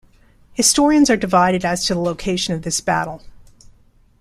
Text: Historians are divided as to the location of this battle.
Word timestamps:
Historians 0.53 1.11
are 1.11 1.15
divided 1.15 1.63
as 1.63 1.85
to 1.85 1.93
the 1.93 1.99
location 1.99 2.55
of 2.55 2.63
this 2.63 2.81
battle. 2.81 3.21